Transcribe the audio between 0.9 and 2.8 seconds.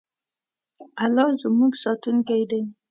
الله زموږ ساتونکی دی.